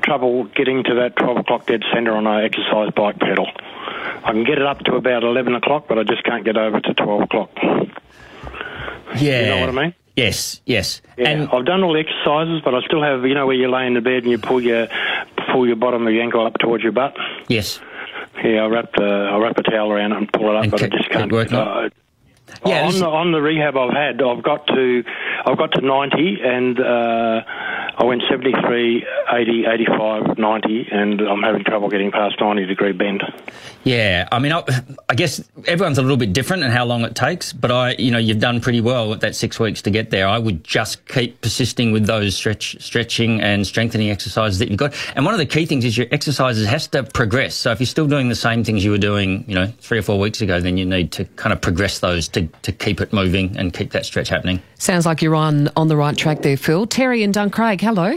trouble 0.02 0.44
getting 0.44 0.84
to 0.84 0.94
that 0.96 1.16
12 1.16 1.38
o'clock 1.38 1.66
dead 1.66 1.82
centre 1.92 2.12
on 2.12 2.26
an 2.26 2.44
exercise 2.44 2.90
bike 2.94 3.18
pedal. 3.18 3.46
I 4.22 4.32
can 4.32 4.44
get 4.44 4.58
it 4.58 4.66
up 4.66 4.80
to 4.80 4.96
about 4.96 5.24
11 5.24 5.54
o'clock, 5.54 5.86
but 5.88 5.98
I 5.98 6.02
just 6.04 6.24
can't 6.24 6.44
get 6.44 6.56
over 6.58 6.78
to 6.80 6.94
12 6.94 7.22
o'clock. 7.22 7.50
Yeah. 9.16 9.40
You 9.40 9.46
know 9.46 9.60
what 9.60 9.68
I 9.70 9.72
mean? 9.84 9.94
Yes, 10.16 10.60
yes. 10.66 11.00
Yeah, 11.16 11.28
And 11.30 11.48
I've 11.50 11.64
done 11.64 11.82
all 11.82 11.94
the 11.94 12.00
exercises, 12.00 12.60
but 12.62 12.74
I 12.74 12.80
still 12.82 13.02
have, 13.02 13.24
you 13.24 13.34
know, 13.34 13.46
where 13.46 13.56
you 13.56 13.70
lay 13.70 13.86
in 13.86 13.94
the 13.94 14.00
bed 14.02 14.22
and 14.24 14.30
you 14.30 14.38
pull 14.38 14.60
your 14.60 14.88
pull 15.52 15.66
your 15.66 15.76
bottom 15.76 16.06
of 16.06 16.12
your 16.12 16.22
ankle 16.22 16.44
up 16.46 16.58
towards 16.58 16.82
your 16.82 16.92
butt. 16.92 17.16
yes. 17.48 17.80
Yeah, 18.44 18.62
I 18.64 18.68
uh, 18.98 19.02
I 19.04 19.38
wrap 19.38 19.58
a 19.58 19.62
towel 19.62 19.90
around 19.90 20.12
it 20.12 20.18
and 20.18 20.32
pull 20.32 20.50
it 20.50 20.56
up, 20.56 20.62
And 20.64 20.70
but 20.70 20.82
I 20.82 20.86
just 20.88 21.10
can't. 21.10 21.32
uh, 21.32 21.88
Yeah, 22.66 22.86
on 22.86 22.98
the 22.98 23.06
on 23.06 23.32
the 23.32 23.40
rehab 23.40 23.76
I've 23.76 23.92
had, 23.92 24.20
I've 24.22 24.42
got 24.42 24.66
to 24.68 25.02
I've 25.46 25.56
got 25.56 25.72
to 25.72 25.80
90, 25.80 26.38
and 26.44 26.78
uh, 26.78 27.42
I 27.96 28.04
went 28.04 28.22
73, 28.28 29.06
80, 29.32 29.64
85, 29.66 30.38
90, 30.38 30.88
and 30.90 31.20
I'm 31.20 31.42
having 31.42 31.64
trouble 31.64 31.88
getting 31.88 32.10
past 32.10 32.40
90 32.40 32.66
degree 32.66 32.92
bend. 32.92 33.22
Yeah, 33.84 34.28
I 34.30 34.38
mean, 34.38 34.52
I, 34.52 34.62
I 35.08 35.14
guess 35.14 35.42
everyone's 35.66 35.98
a 35.98 36.02
little 36.02 36.16
bit 36.16 36.32
different 36.32 36.64
in 36.64 36.70
how 36.70 36.84
long 36.84 37.04
it 37.04 37.14
takes, 37.14 37.52
but 37.52 37.70
I, 37.70 37.92
you 37.92 38.10
know, 38.10 38.18
you've 38.18 38.40
done 38.40 38.60
pretty 38.60 38.80
well 38.80 39.08
with 39.08 39.20
that 39.20 39.34
six 39.34 39.58
weeks 39.58 39.80
to 39.82 39.90
get 39.90 40.10
there. 40.10 40.26
I 40.26 40.38
would 40.38 40.64
just 40.64 41.06
keep 41.06 41.40
persisting 41.40 41.92
with 41.92 42.06
those 42.06 42.36
stretch, 42.36 42.80
stretching 42.82 43.40
and 43.40 43.66
strengthening 43.66 44.10
exercises 44.10 44.58
that 44.58 44.68
you've 44.68 44.78
got. 44.78 44.94
And 45.16 45.24
one 45.24 45.32
of 45.32 45.38
the 45.38 45.46
key 45.46 45.64
things 45.64 45.84
is 45.84 45.96
your 45.96 46.08
exercises 46.10 46.66
has 46.66 46.86
to 46.88 47.02
progress. 47.02 47.54
So 47.54 47.70
if 47.70 47.80
you're 47.80 47.86
still 47.86 48.06
doing 48.06 48.28
the 48.28 48.34
same 48.34 48.64
things 48.64 48.84
you 48.84 48.90
were 48.90 48.98
doing, 48.98 49.44
you 49.46 49.54
know, 49.54 49.72
three 49.80 49.98
or 49.98 50.02
four 50.02 50.18
weeks 50.18 50.40
ago, 50.40 50.60
then 50.60 50.76
you 50.76 50.84
need 50.84 51.12
to 51.12 51.24
kind 51.36 51.52
of 51.52 51.60
progress 51.60 52.00
those 52.00 52.28
to, 52.28 52.46
to 52.62 52.72
keep 52.72 53.00
it 53.00 53.12
moving 53.12 53.56
and 53.56 53.72
keep 53.72 53.92
that 53.92 54.04
stretch 54.04 54.28
happening. 54.28 54.60
Sounds 54.76 55.06
like 55.06 55.22
you're 55.22 55.34
on, 55.34 55.68
on 55.76 55.88
the 55.88 55.96
right 55.96 56.16
track 56.16 56.42
there, 56.42 56.56
Phil. 56.56 56.86
Terry 56.86 57.22
and 57.22 57.32
Duncraig, 57.32 57.80
hello. 57.80 58.16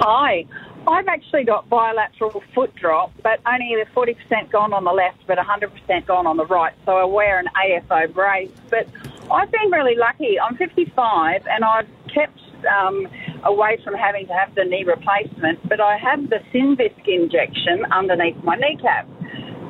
Hi. 0.00 0.46
I've 0.88 1.06
actually 1.06 1.44
got 1.44 1.68
bilateral 1.68 2.42
foot 2.54 2.74
drop, 2.74 3.12
but 3.22 3.40
only 3.46 3.76
the 3.76 3.86
40% 3.94 4.50
gone 4.50 4.72
on 4.72 4.84
the 4.84 4.90
left, 4.90 5.18
but 5.28 5.38
100% 5.38 6.06
gone 6.06 6.26
on 6.26 6.36
the 6.36 6.46
right. 6.46 6.74
So 6.84 6.96
I 6.96 7.04
wear 7.04 7.38
an 7.38 7.46
AFO 7.56 8.12
brace. 8.12 8.50
But 8.68 8.88
I've 9.30 9.50
been 9.52 9.70
really 9.70 9.96
lucky. 9.96 10.40
I'm 10.40 10.56
55 10.56 11.46
and 11.46 11.64
I've 11.64 11.86
kept 12.12 12.40
um, 12.66 13.06
away 13.44 13.78
from 13.84 13.94
having 13.94 14.26
to 14.26 14.32
have 14.32 14.54
the 14.54 14.64
knee 14.64 14.84
replacement, 14.84 15.66
but 15.68 15.80
I 15.80 15.96
have 15.98 16.30
the 16.30 16.40
Synvisc 16.52 17.06
injection 17.06 17.84
underneath 17.92 18.42
my 18.42 18.56
kneecap. 18.56 19.06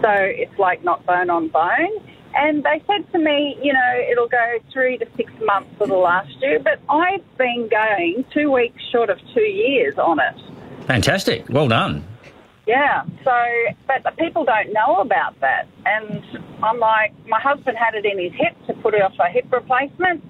So 0.01 0.11
it's 0.11 0.59
like 0.59 0.83
not 0.83 1.05
bone 1.05 1.31
on 1.31 1.49
bone. 1.49 2.12
And 2.35 2.65
they 2.65 2.83
said 2.87 3.11
to 3.13 3.19
me, 3.19 3.59
you 3.63 3.73
know, 3.73 4.07
it'll 4.11 4.29
go 4.29 4.59
three 4.73 4.99
to 4.99 5.07
six 5.17 5.33
months 5.45 5.71
for 5.79 5.87
the 5.87 5.95
last 5.97 6.31
year, 6.41 6.59
but 6.61 6.81
I've 6.89 7.23
been 7.37 7.69
going 7.71 8.25
two 8.33 8.51
weeks 8.51 8.83
short 8.91 9.11
of 9.11 9.19
two 9.35 9.41
years 9.43 9.99
on 9.99 10.19
it. 10.19 10.35
Fantastic. 10.87 11.45
Well 11.49 11.69
done. 11.69 12.05
Yeah. 12.67 13.05
So, 13.25 13.33
but 13.87 14.03
the 14.05 14.13
people 14.19 14.45
don't 14.45 14.73
know 14.73 14.97
about 15.01 15.39
that. 15.41 15.67
And 15.85 16.23
I'm 16.63 16.79
like, 16.79 17.13
my 17.27 17.41
husband 17.41 17.77
had 17.77 17.95
it 17.95 18.05
in 18.07 18.19
his 18.19 18.33
hip 18.33 18.57
to 18.67 18.75
put 18.83 18.95
off 19.01 19.13
a 19.19 19.29
hip 19.29 19.47
replacement 19.53 20.25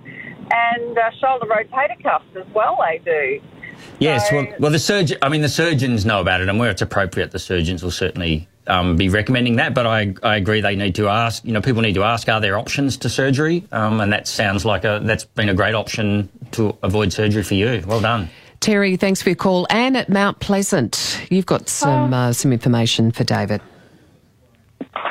and 0.51 0.99
uh, 0.99 1.11
shoulder 1.21 1.47
rotator 1.47 2.03
cuffs 2.03 2.25
as 2.37 2.47
well, 2.55 2.77
they 2.81 2.99
do. 3.05 3.41
Yes, 3.99 4.29
So- 4.29 4.37
well, 4.37 4.47
well, 4.59 4.71
the 4.71 4.79
surgeon. 4.79 5.19
I 5.23 5.29
mean, 5.29 5.41
the 5.43 5.49
surgeons 5.49 6.05
know 6.05 6.21
about 6.21 6.41
it, 6.41 6.49
and 6.49 6.59
where 6.59 6.71
it's 6.71 6.83
appropriate, 6.83 7.31
the 7.31 7.39
surgeons 7.39 7.83
will 7.83 7.91
certainly 7.91 8.49
um, 8.67 8.97
be 8.97 9.09
recommending 9.09 9.57
that. 9.57 9.75
But 9.75 9.87
I, 9.87 10.15
I 10.23 10.37
agree, 10.37 10.61
they 10.61 10.77
need 10.77 10.95
to 10.97 11.09
ask. 11.09 11.45
You 11.45 11.53
know, 11.53 11.61
people 11.61 11.83
need 11.83 11.95
to 11.95 12.05
ask: 12.05 12.29
Are 12.29 12.41
there 12.41 12.59
options 12.59 12.97
to 12.99 13.09
surgery? 13.09 13.65
Um, 13.73 14.01
and 14.01 14.13
that 14.13 14.29
sounds 14.29 14.65
like 14.65 14.85
a 14.85 15.01
that's 15.03 15.25
been 15.25 15.49
a 15.49 15.55
great 15.55 15.75
option 15.75 16.29
to 16.53 16.77
avoid 16.83 17.13
surgery 17.13 17.43
for 17.43 17.55
you. 17.55 17.83
Well 17.87 18.01
done. 18.01 18.29
Terry, 18.63 18.97
thanks 18.97 19.21
for 19.21 19.31
your 19.31 19.37
call. 19.37 19.67
Anne 19.71 19.97
at 19.97 20.09
Mount 20.09 20.39
Pleasant, 20.39 21.21
you've 21.31 21.47
got 21.47 21.69
some, 21.69 22.15
uh, 22.15 22.33
some 22.33 22.53
information 22.53 23.11
for 23.11 23.25
David. 23.25 23.61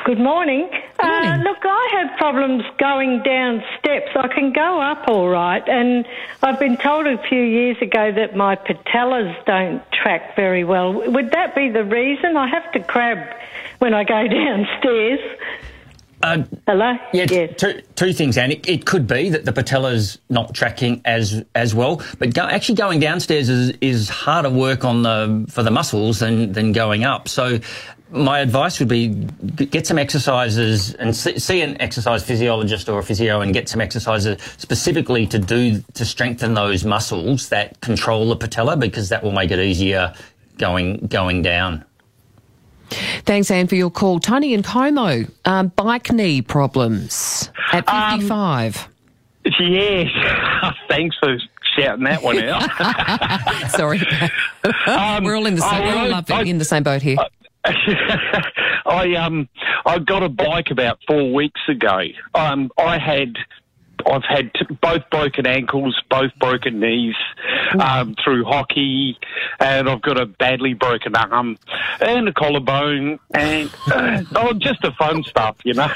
Good 0.06 0.18
morning. 0.18 0.70
Uh, 1.02 1.36
look, 1.42 1.58
I 1.64 1.88
have 2.00 2.16
problems 2.18 2.62
going 2.78 3.22
down 3.22 3.62
steps. 3.78 4.10
I 4.14 4.28
can 4.28 4.52
go 4.52 4.80
up 4.80 5.08
all 5.08 5.28
right, 5.28 5.66
and 5.68 6.06
I've 6.42 6.60
been 6.60 6.76
told 6.76 7.06
a 7.06 7.18
few 7.28 7.42
years 7.42 7.76
ago 7.82 8.12
that 8.12 8.36
my 8.36 8.54
patellas 8.56 9.44
don't 9.44 9.82
track 9.92 10.36
very 10.36 10.64
well. 10.64 10.92
Would 10.92 11.32
that 11.32 11.54
be 11.54 11.70
the 11.70 11.84
reason? 11.84 12.36
I 12.36 12.46
have 12.48 12.70
to 12.72 12.80
crab 12.80 13.18
when 13.80 13.94
I 13.94 14.04
go 14.04 14.26
downstairs. 14.28 15.20
Uh, 16.22 16.44
Hello? 16.68 16.92
Yeah, 17.12 17.26
Yes. 17.28 17.54
two, 17.58 17.82
two 17.96 18.12
things, 18.12 18.38
and 18.38 18.52
it, 18.52 18.68
it 18.68 18.86
could 18.86 19.08
be 19.08 19.28
that 19.30 19.44
the 19.44 19.52
patella's 19.52 20.18
not 20.30 20.54
tracking 20.54 21.02
as 21.04 21.42
as 21.56 21.74
well. 21.74 22.00
But 22.20 22.32
go, 22.32 22.42
actually, 22.42 22.76
going 22.76 23.00
downstairs 23.00 23.48
is, 23.48 23.70
is 23.80 24.08
harder 24.08 24.50
work 24.50 24.84
on 24.84 25.02
the 25.02 25.46
for 25.50 25.64
the 25.64 25.72
muscles 25.72 26.20
than 26.20 26.52
than 26.52 26.70
going 26.70 27.02
up. 27.02 27.28
So, 27.28 27.58
my 28.12 28.40
advice 28.40 28.78
would 28.78 28.88
be 28.88 29.08
get 29.08 29.86
some 29.86 29.98
exercises 29.98 30.94
and 30.94 31.16
see, 31.16 31.38
see 31.38 31.62
an 31.62 31.80
exercise 31.80 32.22
physiologist 32.22 32.88
or 32.88 32.98
a 32.98 33.02
physio 33.02 33.40
and 33.40 33.52
get 33.54 33.68
some 33.68 33.80
exercises 33.80 34.40
specifically 34.58 35.26
to 35.26 35.38
do 35.38 35.82
to 35.94 36.04
strengthen 36.04 36.54
those 36.54 36.84
muscles 36.84 37.48
that 37.48 37.80
control 37.80 38.28
the 38.28 38.36
patella 38.36 38.76
because 38.76 39.08
that 39.08 39.22
will 39.22 39.32
make 39.32 39.50
it 39.50 39.58
easier 39.58 40.12
going 40.58 40.98
going 41.06 41.42
down. 41.42 41.84
Thanks, 43.24 43.50
Anne, 43.50 43.68
for 43.68 43.74
your 43.76 43.90
call. 43.90 44.20
Tony 44.20 44.52
and 44.52 44.62
Como, 44.62 45.24
um, 45.46 45.68
bike 45.68 46.12
knee 46.12 46.42
problems 46.42 47.50
at 47.72 47.88
55. 47.88 48.88
Yes. 49.58 50.08
Thanks 50.88 51.16
for 51.18 51.38
shouting 51.74 52.04
that 52.04 52.22
one 52.22 52.38
out. 52.44 53.70
Sorry. 53.70 53.98
we're 55.24 55.34
all 55.34 55.46
in 55.46 55.54
the 55.54 55.62
same, 55.62 55.82
I- 56.14 56.22
I- 56.28 56.42
in 56.42 56.58
the 56.58 56.66
same 56.66 56.82
boat 56.82 57.00
here. 57.00 57.16
I 57.18 57.28
um 59.16 59.48
I 59.86 59.98
got 59.98 60.22
a 60.22 60.28
bike 60.28 60.70
about 60.70 60.98
four 61.06 61.32
weeks 61.32 61.60
ago. 61.68 62.00
Um, 62.34 62.70
I 62.78 62.98
had. 62.98 63.36
I've 64.04 64.24
had 64.24 64.52
t- 64.54 64.66
both 64.82 65.08
broken 65.12 65.46
ankles, 65.46 65.96
both 66.10 66.32
broken 66.40 66.80
knees 66.80 67.14
um, 67.78 68.16
through 68.24 68.44
hockey, 68.44 69.16
and 69.60 69.88
I've 69.88 70.02
got 70.02 70.20
a 70.20 70.26
badly 70.26 70.74
broken 70.74 71.14
arm 71.14 71.56
and 72.00 72.26
a 72.26 72.32
collarbone, 72.32 73.20
and 73.32 73.70
uh, 73.92 74.22
oh, 74.34 74.54
just 74.54 74.82
the 74.82 74.90
fun 74.98 75.22
stuff, 75.22 75.56
you 75.62 75.74
know. 75.74 75.86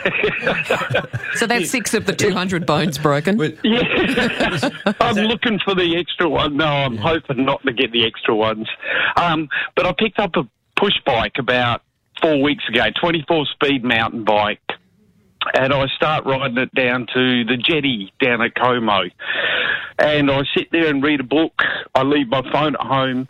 So 1.35 1.49
that's 1.49 1.69
six 1.71 1.95
of 1.95 2.07
the 2.07 2.15
200 2.15 2.65
bones 2.65 2.97
broken. 2.97 3.41
Yeah, 3.65 4.71
I'm 5.01 5.17
looking 5.17 5.59
for 5.65 5.75
the 5.75 5.97
extra 5.99 6.29
one. 6.29 6.57
No, 6.57 6.67
I'm 6.67 6.97
hoping 6.97 7.45
not 7.45 7.61
to 7.65 7.73
get 7.73 7.91
the 7.91 8.07
extra 8.07 8.37
ones. 8.37 8.69
Um, 9.17 9.49
but 9.75 9.85
I 9.85 9.93
picked 9.99 10.21
up 10.21 10.37
a 10.37 10.49
push 10.77 10.95
bike 11.05 11.35
about 11.39 11.83
four 12.21 12.43
weeks 12.43 12.65
ago, 12.69 12.87
24 13.01 13.47
speed 13.47 13.85
mountain 13.85 14.25
bike. 14.25 14.61
And 15.55 15.73
I 15.73 15.87
start 15.95 16.27
riding 16.27 16.59
it 16.59 16.75
down 16.75 17.07
to 17.15 17.45
the 17.45 17.57
jetty 17.57 18.13
down 18.21 18.43
at 18.43 18.55
Como. 18.57 19.03
And 19.99 20.31
I 20.31 20.43
sit 20.57 20.71
there 20.73 20.89
and 20.89 21.03
read 21.03 21.21
a 21.21 21.25
book. 21.25 21.63
I 21.95 22.03
leave 22.03 22.29
my 22.29 22.43
phone 22.53 22.75
at 22.75 22.81
home. 22.81 23.29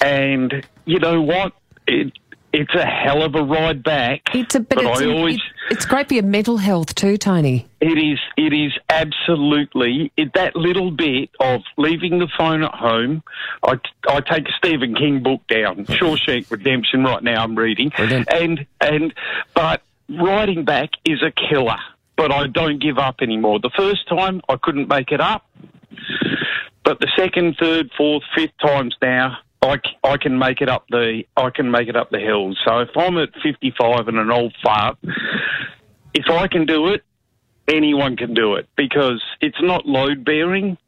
And 0.00 0.66
you 0.84 0.98
know 0.98 1.22
what? 1.22 1.52
It, 1.86 2.12
it's 2.52 2.74
a 2.74 2.84
hell 2.84 3.22
of 3.22 3.34
a 3.34 3.42
ride 3.42 3.82
back. 3.82 4.22
It's 4.34 4.54
a 4.54 4.60
but, 4.60 4.76
but 4.76 4.84
it's, 4.84 5.00
I 5.00 5.06
always. 5.06 5.36
it- 5.36 5.42
it's 5.70 5.86
great 5.86 6.08
for 6.08 6.14
your 6.14 6.24
mental 6.24 6.56
health 6.58 6.94
too, 6.94 7.16
Tony. 7.16 7.66
It 7.80 7.96
is. 7.98 8.18
It 8.36 8.52
is 8.52 8.72
absolutely 8.90 10.12
it, 10.16 10.34
that 10.34 10.54
little 10.56 10.90
bit 10.90 11.30
of 11.40 11.62
leaving 11.78 12.18
the 12.18 12.28
phone 12.36 12.62
at 12.62 12.74
home. 12.74 13.22
I, 13.62 13.78
I 14.08 14.20
take 14.20 14.48
a 14.48 14.52
Stephen 14.58 14.94
King 14.94 15.22
book 15.22 15.40
down, 15.48 15.86
Shawshank 15.86 16.50
Redemption. 16.50 17.04
Right 17.04 17.22
now, 17.22 17.42
I'm 17.42 17.54
reading, 17.56 17.90
Brilliant. 17.96 18.30
and 18.32 18.66
and 18.80 19.14
but 19.54 19.82
riding 20.08 20.64
back 20.64 20.90
is 21.04 21.22
a 21.22 21.30
killer. 21.30 21.78
But 22.16 22.30
I 22.30 22.46
don't 22.48 22.80
give 22.80 22.98
up 22.98 23.16
anymore. 23.22 23.58
The 23.60 23.70
first 23.76 24.06
time 24.08 24.42
I 24.48 24.56
couldn't 24.62 24.86
make 24.88 25.10
it 25.12 25.20
up, 25.20 25.46
but 26.84 27.00
the 27.00 27.10
second, 27.16 27.56
third, 27.58 27.90
fourth, 27.96 28.22
fifth 28.36 28.52
times 28.60 28.94
now. 29.00 29.38
I, 29.62 29.76
I 30.02 30.16
can 30.16 30.38
make 30.38 30.60
it 30.60 30.68
up 30.68 30.86
the 30.90 31.22
I 31.36 31.50
can 31.50 31.70
make 31.70 31.88
it 31.88 31.96
up 31.96 32.10
the 32.10 32.18
hills. 32.18 32.58
So 32.66 32.80
if 32.80 32.90
I'm 32.96 33.16
at 33.18 33.30
55 33.42 34.08
and 34.08 34.18
an 34.18 34.30
old 34.30 34.54
fart, 34.62 34.98
if 36.14 36.28
I 36.28 36.48
can 36.48 36.66
do 36.66 36.88
it, 36.88 37.02
anyone 37.68 38.16
can 38.16 38.34
do 38.34 38.54
it 38.54 38.68
because 38.76 39.22
it's 39.40 39.60
not 39.62 39.86
load 39.86 40.24
bearing, 40.24 40.78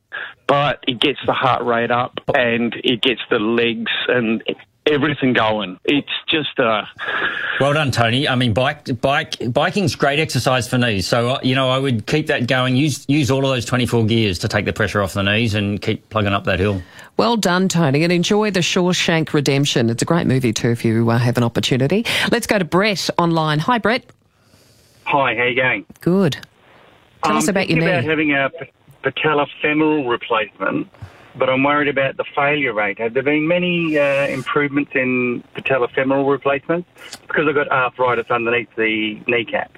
but 0.47 0.83
it 0.89 1.01
gets 1.01 1.21
the 1.25 1.33
heart 1.33 1.65
rate 1.65 1.93
up 1.93 2.19
and 2.35 2.75
it 2.83 3.01
gets 3.01 3.21
the 3.31 3.39
legs 3.39 3.93
and 4.09 4.43
everything 4.87 5.33
going. 5.33 5.79
It's 5.85 6.09
just 6.29 6.59
uh, 6.59 6.85
Well 7.61 7.73
done, 7.73 7.91
Tony. 7.91 8.29
I 8.29 8.35
mean, 8.35 8.53
bike, 8.53 9.01
bike, 9.01 9.33
biking's 9.33 9.95
great 9.97 10.19
exercise 10.19 10.69
for 10.69 10.79
knees. 10.79 11.07
So 11.07 11.31
uh, 11.31 11.41
you 11.43 11.55
know, 11.55 11.71
I 11.71 11.79
would 11.79 12.07
keep 12.07 12.27
that 12.29 12.47
going. 12.47 12.77
Use 12.77 13.05
use 13.09 13.31
all 13.31 13.45
of 13.45 13.51
those 13.51 13.65
twenty 13.65 13.87
four 13.87 14.05
gears 14.05 14.39
to 14.41 14.49
take 14.49 14.65
the 14.65 14.73
pressure 14.73 15.03
off 15.03 15.15
the 15.15 15.23
knees 15.23 15.55
and 15.55 15.81
keep 15.81 16.09
plugging 16.11 16.33
up 16.33 16.45
that 16.45 16.61
hill. 16.61 16.83
Well 17.17 17.37
done, 17.37 17.69
Tony, 17.69 18.03
and 18.03 18.13
enjoy 18.13 18.51
the 18.51 18.61
Shawshank 18.61 19.33
Redemption. 19.33 19.89
It's 19.89 20.03
a 20.03 20.07
great 20.07 20.27
movie 20.27 20.53
too 20.53 20.71
if 20.71 20.85
you 20.85 21.09
uh, 21.11 21.19
have 21.19 21.37
an 21.37 21.45
opportunity. 21.45 22.05
Let's 22.33 22.47
go 22.47 22.59
to 22.59 22.65
Brett 22.65 23.09
online. 23.19 23.61
Hi, 23.61 23.79
Brett. 23.79 24.05
Hi, 25.05 25.35
how 25.37 25.45
you 25.45 25.55
going? 25.55 25.85
Good. 26.01 26.37
Tell 27.25 27.37
us 27.37 27.49
about 27.49 27.69
your 27.71 27.79
thinking 27.81 27.85
knee. 27.87 27.91
about 27.91 28.05
having 28.05 28.33
a 28.33 28.51
p- 28.51 28.71
patellofemoral 29.03 30.09
replacement, 30.09 30.89
but 31.37 31.49
I'm 31.49 31.63
worried 31.63 31.89
about 31.89 32.17
the 32.17 32.25
failure 32.35 32.73
rate. 32.73 32.99
Have 32.99 33.15
there 33.15 33.23
been 33.23 33.47
many 33.47 33.99
uh, 33.99 34.27
improvements 34.29 34.93
in 34.95 35.43
patellofemoral 35.57 36.31
replacements? 36.31 36.89
Because 37.27 37.47
I've 37.49 37.55
got 37.55 37.71
arthritis 37.71 38.31
underneath 38.31 38.69
the 38.77 39.21
kneecap. 39.27 39.77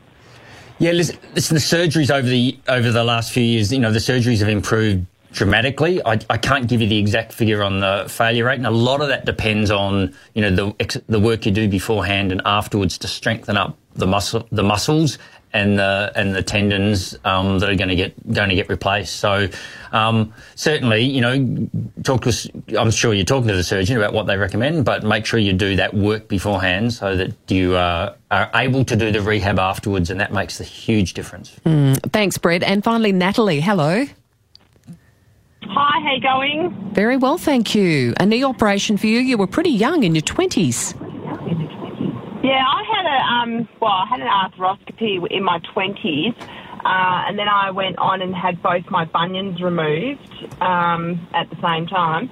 Yeah, 0.79 0.93
listen, 0.93 1.19
listen, 1.35 1.55
the 1.55 1.61
surgeries 1.61 2.11
over 2.11 2.29
the 2.29 2.59
over 2.69 2.91
the 2.91 3.05
last 3.05 3.33
few 3.33 3.43
years, 3.43 3.73
you 3.73 3.79
know, 3.79 3.91
the 3.91 3.99
surgeries 3.99 4.41
have 4.41 4.49
improved 4.49 5.07
dramatically. 5.33 6.05
I, 6.05 6.19
I 6.29 6.37
can't 6.39 6.69
give 6.69 6.81
you 6.81 6.89
the 6.89 6.99
exact 6.99 7.33
figure 7.33 7.63
on 7.63 7.81
the 7.81 8.07
failure 8.09 8.45
rate, 8.45 8.57
and 8.57 8.67
a 8.67 8.71
lot 8.71 9.01
of 9.01 9.09
that 9.09 9.25
depends 9.25 9.71
on 9.71 10.15
you 10.35 10.43
know 10.43 10.51
the 10.51 11.03
the 11.09 11.21
work 11.21 11.47
you 11.47 11.53
do 11.53 11.69
beforehand 11.69 12.33
and 12.33 12.43
afterwards 12.45 12.99
to 12.99 13.09
strengthen 13.09 13.57
up 13.57 13.77
the 13.95 14.07
muscle 14.07 14.47
the 14.53 14.63
muscles 14.63 15.19
and 15.57 15.79
the 15.79 16.13
and 16.15 16.35
the 16.35 16.43
tendons 16.43 17.17
um, 17.25 17.59
that 17.59 17.71
are 17.71 17.75
going 17.75 17.89
to 17.89 17.97
get 17.97 18.13
going 18.33 18.51
to 18.51 18.55
get 18.55 18.69
replaced. 18.69 19.17
So 19.17 19.49
um, 19.93 20.33
certainly, 20.55 21.03
you 21.03 21.21
know, 21.21 21.69
talk 22.03 22.23
to. 22.23 22.33
I'm 22.79 22.91
sure 22.91 23.15
you're 23.15 23.25
talking 23.25 23.49
to 23.49 23.57
the 23.57 23.65
surgeon 23.65 23.97
about 23.97 24.13
what 24.13 24.27
they 24.27 24.37
recommend, 24.37 24.85
but 24.85 25.03
make 25.03 25.27
sure 25.27 25.39
you 25.39 25.53
do 25.53 25.77
that 25.77 25.95
work 25.95 26.29
beforehand 26.29 26.93
so 26.93 27.17
that 27.17 27.33
you 27.49 27.75
uh, 27.75 28.15
are 28.31 28.51
able 28.55 28.85
to 28.85 28.97
do 28.97 29.11
the 29.11 29.21
rehab 29.21 29.59
afterwards, 29.59 30.11
and 30.11 30.21
that 30.21 30.33
makes 30.33 30.61
a 30.61 30.65
huge 30.65 31.15
difference. 31.15 31.59
Thanks, 32.13 32.39
Brett. 32.39 32.63
And 32.63 32.85
finally, 32.85 33.13
Natalie. 33.13 33.61
Hello. 33.61 34.05
Hi, 35.69 36.01
how 36.01 36.15
you 36.15 36.21
going? 36.23 36.93
Very 36.95 37.17
well, 37.17 37.39
thank 37.39 37.75
you. 37.75 38.15
A 38.21 38.25
knee 38.25 38.45
operation 38.45 38.97
for 38.97 39.09
you. 39.09 39.19
You 39.19 39.37
were 39.37 39.49
pretty 39.49 39.71
young 39.71 40.05
in 40.05 40.15
your 40.15 40.23
twenties. 40.23 40.95
Yeah, 42.45 42.63
I 42.63 42.85
had 42.86 42.86
a 43.07 43.17
um, 43.33 43.69
well, 43.81 43.93
I 43.93 44.07
had 44.09 44.21
an 44.21 44.29
arthroscopy 44.29 45.19
in 45.31 45.43
my 45.43 45.61
twenties, 45.73 46.35
uh, 46.85 47.27
and 47.29 47.39
then 47.39 47.49
I 47.49 47.71
went 47.71 47.99
on 47.99 48.23
and 48.23 48.35
had 48.35 48.63
both 48.63 48.85
my 48.91 49.05
bunions 49.07 49.63
removed 49.63 50.21
um, 50.61 51.27
at 51.35 51.49
the 51.51 51.57
same 51.63 51.87
time. 51.87 52.29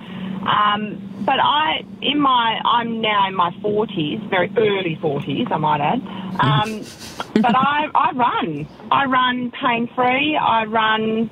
Um, 0.47 1.25
but 1.25 1.41
I, 1.41 1.81
in 2.03 2.21
my, 2.21 2.61
I'm 2.65 3.01
now 3.01 3.27
in 3.29 3.35
my 3.35 3.51
forties, 3.63 4.21
very 4.29 4.53
early 4.59 4.99
forties, 5.01 5.47
I 5.51 5.57
might 5.57 5.81
add. 5.81 6.01
Um, 6.39 6.87
but 7.35 7.57
I, 7.57 7.87
I 7.95 8.11
run. 8.13 8.69
I 8.91 9.05
run 9.07 9.51
pain 9.61 9.89
free. 9.97 10.37
I 10.37 10.65
run 10.65 11.31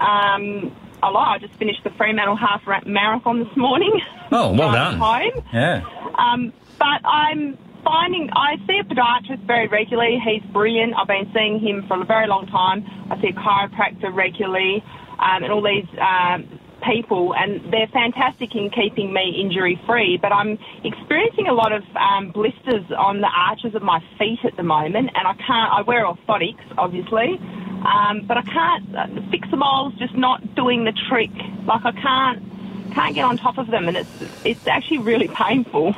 um, 0.00 0.76
a 1.02 1.10
lot. 1.10 1.36
I 1.36 1.38
just 1.38 1.58
finished 1.58 1.80
the 1.84 1.90
Fremantle 1.96 2.36
half 2.36 2.60
ra- 2.66 2.82
marathon 2.86 3.40
this 3.40 3.56
morning. 3.56 3.92
Oh, 4.30 4.52
well 4.52 4.72
done. 4.72 4.98
Home. 4.98 5.44
Yeah. 5.52 5.82
Um, 6.18 6.52
but 6.78 7.04
I'm 7.04 7.58
finding 7.90 8.30
I 8.32 8.54
see 8.68 8.78
a 8.78 8.84
podiatrist 8.84 9.44
very 9.46 9.66
regularly. 9.66 10.22
He's 10.24 10.44
brilliant. 10.52 10.94
I've 10.94 11.08
been 11.08 11.28
seeing 11.34 11.58
him 11.58 11.84
for 11.88 12.00
a 12.00 12.04
very 12.04 12.28
long 12.28 12.46
time. 12.46 12.86
I 13.10 13.20
see 13.20 13.28
a 13.28 13.32
chiropractor 13.32 14.14
regularly, 14.14 14.84
um, 15.18 15.42
and 15.42 15.50
all 15.50 15.60
these 15.60 15.90
um, 15.98 16.46
people, 16.86 17.34
and 17.34 17.72
they're 17.72 17.90
fantastic 17.92 18.54
in 18.54 18.70
keeping 18.70 19.12
me 19.12 19.42
injury 19.42 19.80
free. 19.86 20.18
But 20.22 20.32
I'm 20.32 20.56
experiencing 20.84 21.48
a 21.48 21.52
lot 21.52 21.72
of 21.72 21.82
um, 21.96 22.30
blisters 22.30 22.86
on 22.96 23.22
the 23.22 23.30
arches 23.34 23.74
of 23.74 23.82
my 23.82 23.98
feet 24.16 24.38
at 24.44 24.56
the 24.56 24.62
moment, 24.62 25.10
and 25.16 25.26
I 25.26 25.34
can't. 25.34 25.72
I 25.72 25.82
wear 25.82 26.06
orthotics, 26.06 26.62
obviously. 26.78 27.40
Um, 27.82 28.22
but 28.28 28.36
I 28.36 28.42
can't. 28.42 28.94
Uh, 28.94 29.06
the 29.08 29.22
Fixomull's 29.32 29.98
just 29.98 30.14
not 30.14 30.54
doing 30.54 30.84
the 30.84 30.92
trick. 31.08 31.32
Like 31.66 31.84
I 31.84 31.92
can't, 31.92 32.94
can't 32.94 33.14
get 33.16 33.24
on 33.24 33.36
top 33.36 33.58
of 33.58 33.66
them, 33.66 33.88
and 33.88 33.96
it's 33.96 34.44
it's 34.44 34.66
actually 34.68 34.98
really 34.98 35.28
painful. 35.28 35.96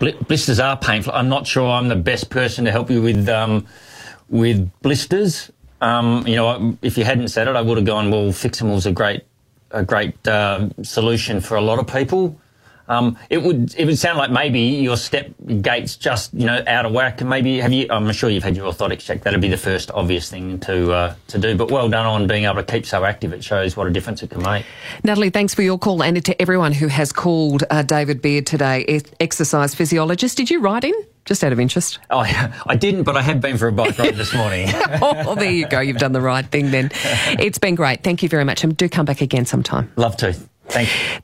Bl- 0.00 0.18
blisters 0.26 0.58
are 0.58 0.76
painful. 0.76 1.12
I'm 1.14 1.28
not 1.28 1.46
sure 1.46 1.70
I'm 1.70 1.88
the 1.88 1.94
best 1.96 2.30
person 2.30 2.64
to 2.64 2.72
help 2.72 2.90
you 2.90 3.00
with 3.00 3.28
um, 3.28 3.66
with 4.28 4.68
blisters. 4.82 5.52
Um, 5.80 6.26
you 6.26 6.36
know, 6.36 6.76
if 6.82 6.98
you 6.98 7.04
hadn't 7.04 7.28
said 7.28 7.46
it, 7.46 7.54
I 7.54 7.60
would 7.60 7.76
have 7.78 7.86
gone. 7.86 8.10
Well, 8.10 8.32
Fixomull's 8.32 8.86
a 8.86 8.92
great 8.92 9.22
a 9.70 9.84
great 9.84 10.26
uh, 10.26 10.68
solution 10.82 11.40
for 11.40 11.56
a 11.56 11.60
lot 11.60 11.78
of 11.78 11.86
people. 11.86 12.40
Um, 12.90 13.16
it 13.30 13.42
would 13.42 13.74
it 13.78 13.86
would 13.86 13.98
sound 13.98 14.18
like 14.18 14.30
maybe 14.30 14.60
your 14.60 14.96
step 14.96 15.30
gait's 15.62 15.96
just 15.96 16.34
you 16.34 16.44
know 16.44 16.62
out 16.66 16.86
of 16.86 16.92
whack, 16.92 17.20
and 17.20 17.30
maybe 17.30 17.58
have 17.60 17.72
you? 17.72 17.86
I'm 17.88 18.10
sure 18.12 18.28
you've 18.28 18.42
had 18.44 18.56
your 18.56 18.70
orthotics 18.70 19.00
checked. 19.00 19.24
That'd 19.24 19.40
be 19.40 19.48
the 19.48 19.56
first 19.56 19.90
obvious 19.92 20.28
thing 20.28 20.58
to 20.60 20.92
uh, 20.92 21.14
to 21.28 21.38
do. 21.38 21.56
But 21.56 21.70
well 21.70 21.88
done 21.88 22.04
on 22.06 22.26
being 22.26 22.44
able 22.44 22.56
to 22.56 22.64
keep 22.64 22.84
so 22.84 23.04
active. 23.04 23.32
It 23.32 23.44
shows 23.44 23.76
what 23.76 23.86
a 23.86 23.90
difference 23.90 24.22
it 24.22 24.30
can 24.30 24.42
make. 24.42 24.66
Natalie, 25.04 25.30
thanks 25.30 25.54
for 25.54 25.62
your 25.62 25.78
call 25.78 26.02
and 26.02 26.22
to 26.24 26.42
everyone 26.42 26.72
who 26.72 26.88
has 26.88 27.12
called 27.12 27.64
uh, 27.70 27.82
David 27.82 28.20
Beard 28.20 28.46
today, 28.46 29.00
exercise 29.20 29.74
physiologist. 29.74 30.36
Did 30.36 30.50
you 30.50 30.60
write 30.60 30.84
in? 30.84 30.94
Just 31.24 31.44
out 31.44 31.52
of 31.52 31.60
interest. 31.60 31.98
Oh, 32.10 32.24
I 32.66 32.74
didn't, 32.76 33.04
but 33.04 33.16
I 33.16 33.22
have 33.22 33.40
been 33.40 33.56
for 33.56 33.68
a 33.68 33.72
bike 33.72 33.96
ride 33.96 34.16
this 34.16 34.34
morning. 34.34 34.68
oh, 35.00 35.36
there 35.36 35.50
you 35.50 35.68
go. 35.68 35.78
You've 35.78 35.98
done 35.98 36.12
the 36.12 36.20
right 36.20 36.44
thing 36.44 36.72
then. 36.72 36.90
It's 37.38 37.58
been 37.58 37.76
great. 37.76 38.02
Thank 38.02 38.22
you 38.24 38.28
very 38.28 38.44
much. 38.44 38.64
And 38.64 38.76
do 38.76 38.88
come 38.88 39.06
back 39.06 39.20
again 39.20 39.46
sometime. 39.46 39.92
Love 39.96 40.16
to. 40.18 40.32
Thank 40.68 40.88
you. 40.88 41.18